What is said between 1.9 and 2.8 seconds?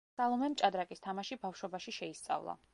შეისწავლა.